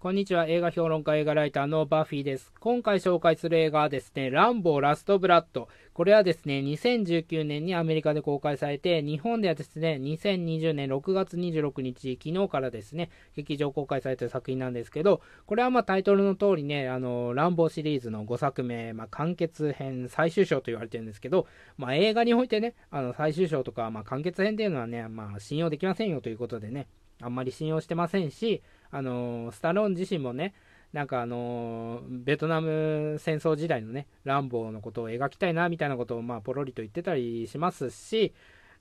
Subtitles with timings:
[0.00, 0.46] こんにちは。
[0.46, 2.52] 映画評論家、映画ライターのバフィーです。
[2.60, 5.66] 今回紹介する映画はですね、ランボー・ラスト・ブラッド。
[5.92, 26.86] これはですね、2019年にアメリカで公開されて、日本ではですね、2020年6月26日、昨日からですね、劇場公開されている作品なんですけど、これはまあタイトルの通りね、あの、ランボーシリーズの5作目、まあ、完結編最終章と言われてるんですけど、まあ、映画においてね、あの、最終章とか、まあ、完結編っていうのはね、まあ、信用できませんよということでね、
[27.20, 30.54] あんまり信用してませんし、あのスタローン自身もね、
[30.92, 38.32] なんかあのベトナム戦争時代のね、ランボーのことを描きたいなみたいなことをまあポロリと言ってたりしますし、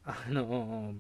[0.06, 0.94] あの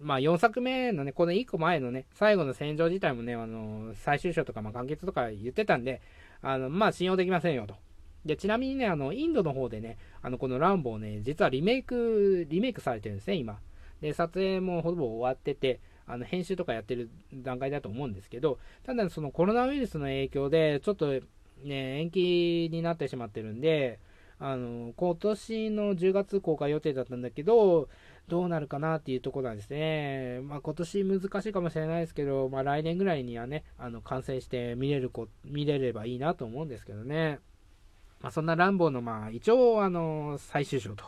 [0.00, 6.02] まあ4作目のね、この1個前のね、最後の戦場自体もね、あの最終章とかまあ完結とか言ってたんで、
[6.42, 7.74] あのまあ信用できませんよと。
[8.24, 13.58] で、ちなみにね、あの、インドの方でね、あの、このランボーね、実はリメイク、リメイクされてるんですね、今。
[14.00, 15.80] で、撮影もほぼ終わってて、
[16.12, 21.06] あの編集とかやってる段階だと思うんですけど、ただそのコロナウイルスの影響で、ちょっと
[21.64, 23.98] ね、延期になってしまってるんで、
[24.38, 27.88] あの、今年の10月公開予定だったんだけど、
[28.28, 30.40] どうなるかなっていうところなんですね。
[30.42, 37.38] まあ、今年難しいかもしれないですけど、まあ、来年ぐらいにはね、あの、完成して見れるこ、見れればいいなと思うんですけどね。
[38.20, 41.04] まあ、そんなランボーの、まあ、一応、あの、最終章と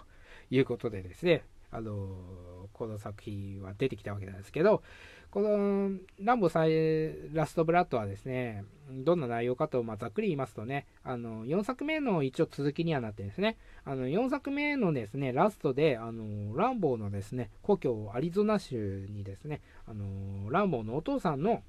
[0.51, 4.83] いうことでですね、あのこの作品は出てきたわけなんですけど、
[5.31, 13.57] このランボサイラストブラッドはですね、どんな内容かと、まあ、ざっくり言いますとね、あの、4作目の一応続きにはなってんですね。
[13.87, 21.63] あの、4作目のですね、ラストで、あの、ランボーのですね、故郷アリゾナ州にですね、あの、ランボーのお父さんの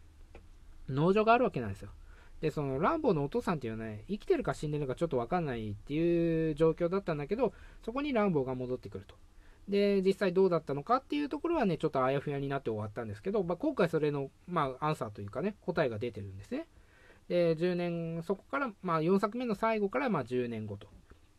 [0.89, 1.89] 農場があるわけなんですよ。
[2.41, 7.53] で、そのランボーのお父さんっていうのはね、生きてるか死んでるかちょっとわかんないっていう状況だったんだけど、
[7.85, 9.15] そこにランボーが戻ってくると。
[9.67, 16.67] で、実際どうだったのかっていうところはね、ちょっとあやふやになって終わったんですけど、まあ、今回それの、まあ、アンサーというかね、答えが出てるんですね。
[17.30, 20.88] で、10年、そこから、まあ、4作目の最後から、まあ、10年後と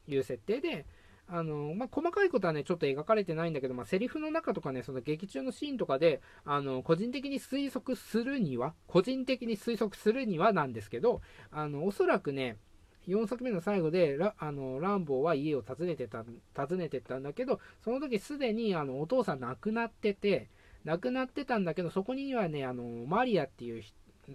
[0.09, 0.87] いう設定で、
[1.27, 12.59] あの、まあ、細かいことはね、ちょっと描かれてないんだけど、まあ、セリフの中とかね、その劇中のシーンとかで、あの、個人的に推測するには、個人的に推測するにはなんですけど、あの、おそらくね、
[13.07, 16.25] 4作目の最後でラあのランボーは家を訪ねてた
[16.57, 20.49] 訪ねてたんだけどその時すでにあのお父さん亡くなってて
[20.85, 23.83] 亡くなってたんだけどそこにはねあのマリアっていう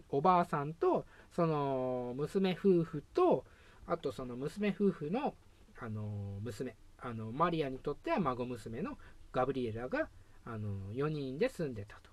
[0.10, 3.44] おばあさんとその娘夫婦と
[3.88, 5.34] あとその娘夫婦の
[5.80, 8.98] あの娘あのマリアにとっては孫娘の
[9.32, 10.10] ガブリエラが
[10.46, 12.10] あの4人で住んでたと。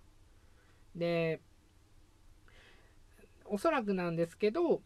[0.95, 1.41] で
[3.45, 4.81] おそらくなんですけど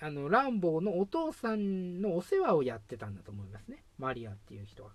[0.00, 3.82] あのランボーのお父さんのお世話をやってたんだと思いますね。
[3.98, 4.90] マリアっていう人は。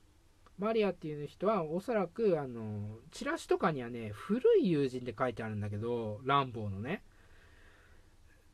[0.59, 7.03] マリアっていう人はおそらくあのチラシとかにはね古い友人って書いてあるんだけどランボーのね。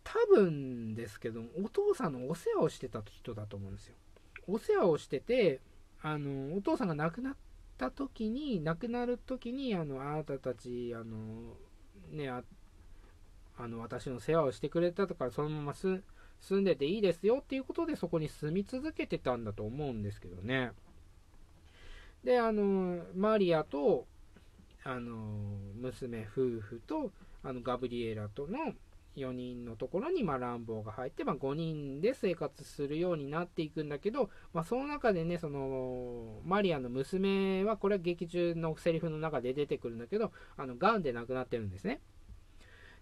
[0.05, 3.95] 多分ですけどお父さんのお世話をしてた人だと思うんですよ。
[4.47, 5.59] お世話をしてて
[6.01, 7.35] あのお父さんが亡くなっ
[7.77, 11.57] た時に亡くなる時にあのあなたたちあの
[12.09, 16.01] ねあの私の世話をしてくれたとかそのまます
[16.41, 20.71] 住んでていいですよっていうことでそこに住み続けてたんだと思うんですけどね。
[22.23, 24.05] で、あの、マリアと、
[24.83, 25.15] あの、
[25.75, 27.11] 娘夫婦と、
[27.43, 28.73] あの、ガブリエラとの
[29.15, 42.01] 4人のところに、まあ、乱暴が入って、まあ、5人で生活するようになっていくんだけど、まあ、その中でね、その、マリアの娘は、これは劇中のセリフの中で出てくるんだけど、あの、癌で亡くなってるんですね。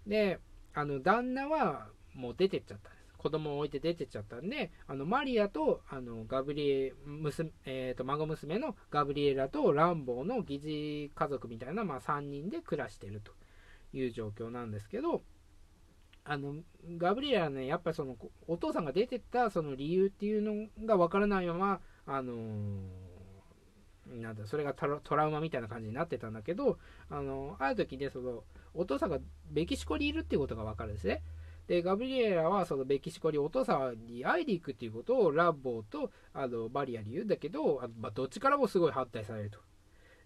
[0.07, 0.39] で、
[0.73, 2.94] あの、旦那はもう出てっちゃった。
[3.25, 13.31] 子供を置いて出てっちゃったんで、あのマリアとあのガブリエ娘、えーと、孫娘のガブリエラとランボーの疑似家族みたいな、まあ、3人で暮らしてると
[13.97, 15.23] いう状況なんですけど、
[16.23, 16.57] あの
[16.99, 18.15] ガブリエラね、やっぱりその
[18.47, 26.77] お父さんが出てったその理由っていうのがわからないまま、あのー、なんだそれがトラウマみたいな感じになってたんだけど、
[27.09, 28.43] あのある時でその
[28.75, 29.17] お父さんが
[29.51, 31.23] メキシコにいるっていうことが分かるんですね。
[31.67, 39.59] で、ガブリエラはそのメキシコにお父さんに会いに行くっていうことをランボーとあのマリアに言うんだけど、あのまあ、どっちからもすごい反対されると。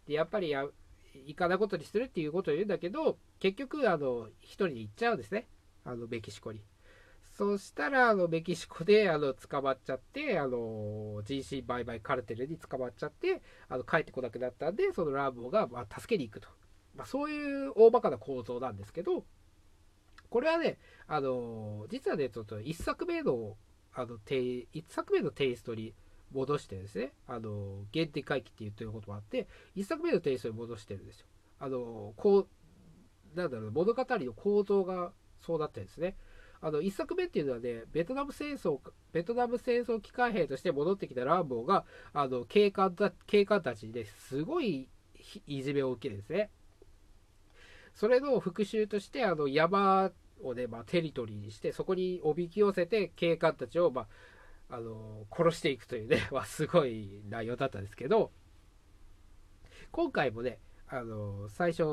[0.08, 0.66] で、やっぱりや
[1.14, 5.48] 行かないことにするっていうことを言うんだけど、結局、あの、一人で行っちゃうんですね。
[5.86, 6.62] あの、メキシコに。
[7.38, 16.50] そしたら、あの、メキシコで、あの、捕まっちゃって、あの、人身売買カルテルに捕まっちゃって、あの、帰ってこなくなったんで、そのランボーが、まあ、助けに行くと。
[16.96, 19.25] まあ、そういう大バカな構造なんですけど、
[20.30, 20.78] これはね、
[21.08, 23.58] あの実はね、ちょっと1作目の、
[23.94, 25.94] あの、1作目のテイストに
[26.31, 31.28] 戻してですね、あの原点回帰って言ってることもあって、1作目のテイストに戻してるんですよ。
[31.60, 32.48] あのこ
[33.36, 36.16] う、なんだろう、物語の構造がそうだったんですね。
[36.62, 38.80] あの、一作目っていうのはね、ベトナム戦争、
[39.14, 44.90] ベトナム戦争機関兵として戻ってきたランボーが、あの、警官た警官たちですごい
[45.48, 46.50] いじめを受けるんですね。
[48.00, 50.10] それの復讐として、あの、山
[50.42, 54.07] をね、まあ、テリトリーにして、そこにおびき寄せて、警官たちを、ま
[54.69, 58.31] あ、あの、殺していくというね、 まあ、すごい内容だったんですけど、
[59.92, 61.84] 今回もね、あの、最初、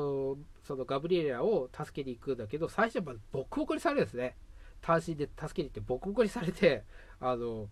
[0.63, 4.37] そのガブリエラを助けに行くんだけど、最初はボコボコにされるんですね。
[4.79, 6.85] 単身で助けに行ってボコボコにされて、
[7.19, 7.67] あの、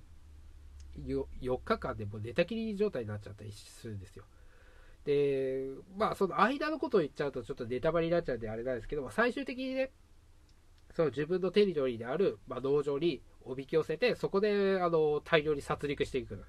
[0.98, 4.26] 4日間でもう寝たきり状態になっちゃったりするんですよ。
[5.06, 9.92] で、まあ、その間のことを言っちゃうとちょっとネタバレになっちゃうんであれなんですけども、最終的にね、
[10.96, 16.44] その自分のテリトリーである、まあ、農場におびき寄せて、そこであの大量に殺戮していくと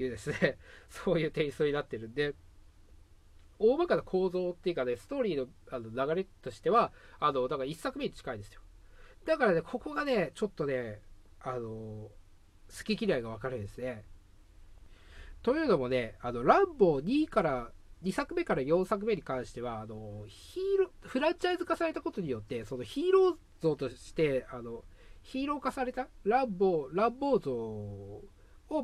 [0.00, 0.58] いうですね、
[0.88, 2.34] そういうテイストになってるんで、
[3.58, 8.60] 大まかな構造っていうかね、ストーリーのあの流れとしては、あの、だから1作目に近いですよ。
[9.24, 11.00] だからね、ここがね、ちょっとね、
[11.40, 12.12] あの、好
[12.84, 14.04] き嫌いが分かるんですね。
[15.42, 17.72] というのもね、あの、ランボー2から
[18.02, 24.84] 2作目から4作目に関しては、あの、ヒーロ、フランチャイズ化されたことによって、そのヒーロー像として、あの、
[25.22, 28.22] ヒーロー化されたランボー、ランボー像を、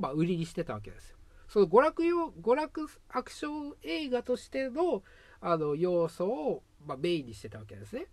[0.01, 1.17] まあ、売りにしてたわけですよ。
[1.49, 5.03] その娯楽用、娯楽アクション映画としての、
[5.41, 8.07] あの、要素を、まあ、メインにしてたわけですね。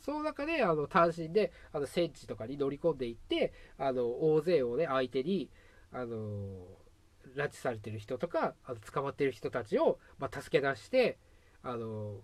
[0.00, 5.50] その中で、あの、単身で、あの、戦地とかに乗り込んでいって、あの、大勢をね、相手に、
[5.92, 6.66] あの、
[7.36, 11.18] 拉致されてる人とか、あの捕まってる人たちを、まあ、助け出して、
[11.62, 12.20] あの、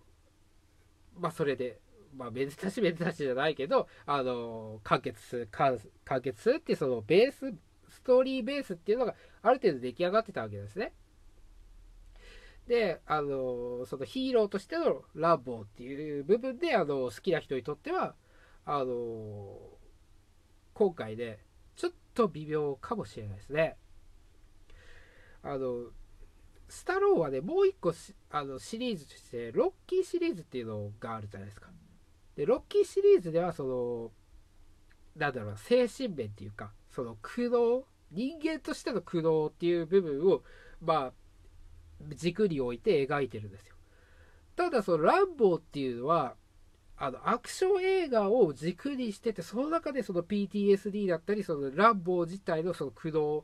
[1.19, 1.81] まあ、それで、
[2.17, 5.79] まあ、めでたしめでたしじゃないけど、あの、完結する、完
[6.23, 7.55] 結するっていう、その、ベース、
[7.89, 10.93] ストーリーベースっていうのが、ある程度出来上がってたわけですね。
[12.67, 18.15] で、あの、そのヒーローとしてのランボーっていう部分で、あの、好きな人にとっては、
[18.65, 19.59] あの、
[20.73, 21.41] 今回で、
[21.77, 23.77] ちょっと微妙かもしれないですね。
[25.45, 25.91] あの、
[26.69, 27.93] スタローはね、もう一個
[28.31, 31.69] あのシリーズとして、ロッキーシリーズっていうのがあるじゃないですか。
[32.35, 34.11] で、ロッキーシリーズでは、その、
[35.17, 40.43] なんだろう精神面っていうか、その苦悩、人間としての苦悩っていう部分を、
[40.81, 41.13] まあ、
[42.15, 43.77] 軸に置いて描いてるんですよ。
[44.57, 46.35] ただ、そのランボーっていうのは、
[46.97, 53.43] あの、アクション映画を軸にしてて、その中でその PTSD だったり、そのランボー自体のその苦悩、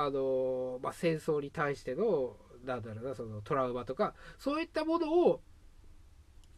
[0.00, 5.40] あの、まあ、戦争に対しての、なんだろうな、そのトラウマとか、そういったものを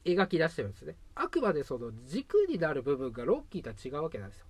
[0.04, 0.96] 描き出してるんですね。
[1.14, 4.46] あくまでその軸になる部分がロッキーとは違うわけなんですよ。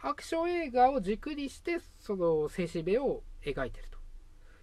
[0.00, 3.98] アクション映画を軸にして、その精神面を描いてると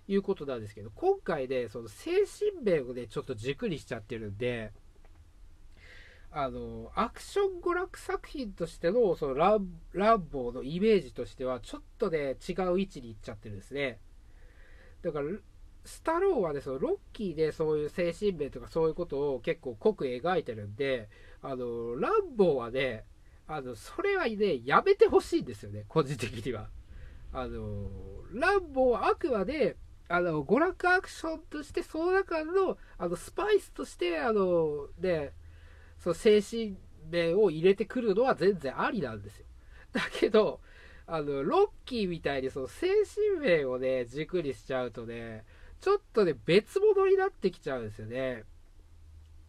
[0.09, 4.73] いうことなんですけど、今回で、その精神面をね、ちょっと軸にしちゃってるんで、
[6.37, 14.01] あの、アクション娯楽作品としての、そのラン、ランボーのイメージとしては、ちょっとね、違う位置に行っちゃってるんですね。
[15.01, 15.27] だから、
[15.85, 21.07] スタローはね、そのロッキーでそういう精神面とかそういうことを結構濃く描いてるんで、
[21.41, 23.05] あの、ランボーはね、
[23.47, 26.67] あの、それはね、やめてほしいんですよね、個人的には。
[27.31, 27.89] あの、
[28.33, 29.77] ランボーはあくまで、
[30.09, 35.31] あの、娯楽アクションとして、その中の、あの、スパイスとして、あの、ね、
[36.05, 36.77] その精神
[37.09, 39.45] 面を入れてくるのは全然ありなんですよ。
[39.91, 40.61] だけど、
[41.07, 45.43] あの、ロッキーみたいにその精神面をね、軸にしちゃうとね、
[45.81, 48.43] ちょっとね、別物になってきちゃうんですよね。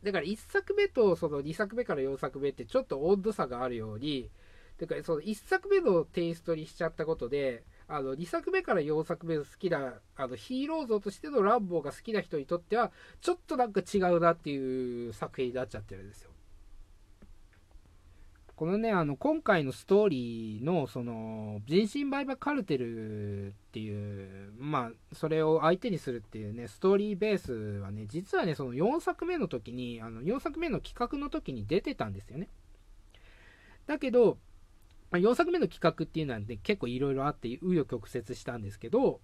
[0.03, 4.31] だから1作目とその2作目から4作目ってちょっと温度差があるように、
[4.79, 16.31] だからその1作目のテイストにしちゃったことで、あの2作目から4作目の好きなあのヒーロー像としてのランボーが好きな人にとってはちょっとなんか違うなっていう作品になっちゃってるんですよ。
[18.57, 32.49] このね、あの、今回のストーリーの、その、人身売買カルテルっていう、まあ、それを相手にするっていうね、ストーリーベースはね、実はね、その4作目の時に、あの、4作目の企画の時に出てたんですよね。
[33.87, 34.39] だけど、
[35.13, 39.21] 4作目の企画っていうのはね、結構いろいろあって、紆余曲折したんですけど、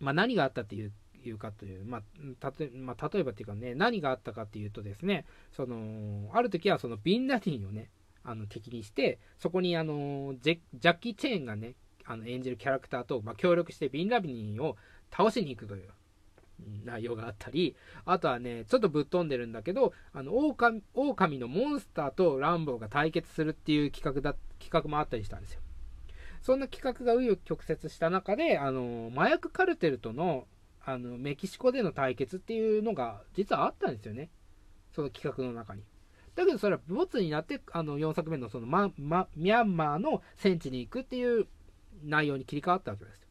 [0.00, 0.92] まあ、何があったっていう
[1.22, 2.02] いうかという、まあ、
[2.40, 7.90] たとまあ、例えばっていうかね、何があったかっていうとですね、その、ある時はそのビンラディンをね、
[8.24, 11.74] あの敵にして、そこにあのジャッキー・チェーンがね、
[12.06, 14.76] あの演じるキャラクターと、まあ、協力してビンラビニンを
[15.10, 15.88] 倒しに行くという
[16.84, 25.60] 内容があったり、あとはね、ちょっとぶっ飛んでるんだけど、あの、狼狼のモンスターとランボーが対決するっていう企画だ、企画もあったりしたんですよ。
[26.42, 30.46] そんな企画が紆余曲折した中で、あの、麻薬カルテルとの、
[30.84, 34.30] あの、メキシコでの対決っていうのが実はあったんですよね。
[34.94, 35.82] その企画の中に。
[36.34, 41.46] だけどそれはボツになってあの4作目のその、まま、ミャンマーの戦地に行くっていう
[42.02, 43.24] 内容に切り替わったわけですよ。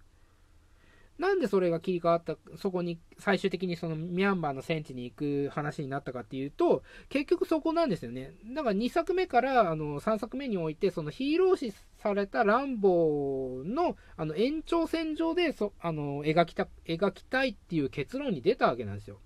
[1.20, 8.32] なんでそれが切り替わった、そこに最終的にそのミャンマーの戦地に行く話になったかっていうと、結局そこなんですよね。
[8.54, 19.20] だから2作目からあの3作目において、そのヒーロー視されたランボーのあの延長線上でそあの描きた描きたいっていう結論に出たわけなんですよ。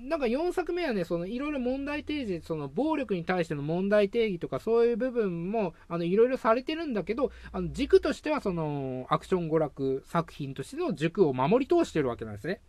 [0.00, 12.60] なんか4作目はね、そのいろいろ問題提示、その暴力に対しての問題定義とかそういう部分もあのいろいろされてるんだけど、あの軸としてはそのアクション娯楽作品としての軸を守り通してるわけなんですね。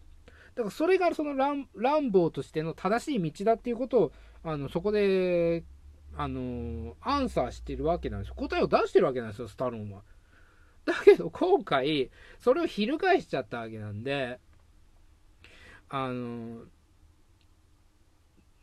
[0.55, 4.11] だからそれがそのランランボーとしての正しい道だっていうことを、
[4.43, 5.63] あのそこで、
[6.15, 8.35] あのアンサーしてるわけなんですよ。
[8.35, 10.01] 答えを出してるわけなんですよ、スタローンは。
[10.85, 12.09] だけど今回、
[12.39, 14.39] それを翻しちゃったわけなんで、
[15.89, 16.63] あの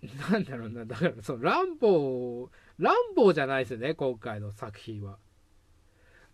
[0.03, 5.19] なんだろうな、だからそのランボー、ランボーじゃないですよね、今回の作品は。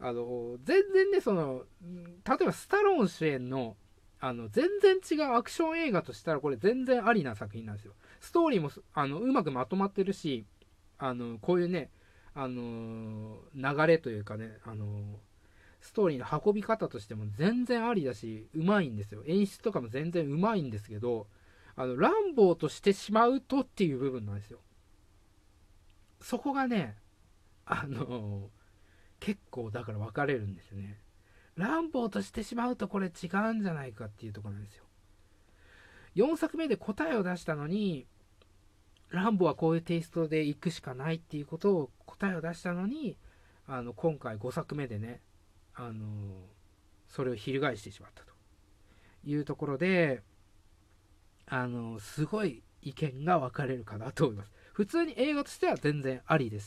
[0.01, 3.77] あの、全然ね、その、例えばスタローン主演の、
[4.21, 7.95] あの、全然違うアクション映画としたら、これ全然ありな作品なんですよ。
[8.21, 10.45] ストーリーも、あの、うまくまとまってるし、
[10.99, 11.91] あの、こういうね、
[12.35, 15.21] あの、流れというかね、あの、
[15.81, 19.23] ストーリーの運び方としても全然ありだし、うまいんですよ。
[19.27, 21.27] 演出とかも全然うまいんですけど、
[21.77, 24.61] あの、乱暴としてしまうとっていう部分なんですよ。
[26.21, 26.97] そこがね、
[27.65, 28.51] あの、
[29.21, 30.99] 結構だから分かれるんですよね。
[31.57, 34.85] 乱暴としてしまうとこれ違うんじゃないかっていうところなんですよ。
[36.17, 38.07] 4作目で答えを出したのに、
[39.11, 43.17] ランボはこういうテイストで行くしかないっていうことを答えを出したのに、
[43.67, 45.21] あの、今回5作目でね、
[45.75, 46.05] あの、
[47.09, 48.33] それを翻してしまったと
[49.25, 50.23] いうところで、
[51.47, 54.51] あの、すごい意見が分かれるかなと思います。
[54.73, 56.61] 普通に映画としては全然ありです。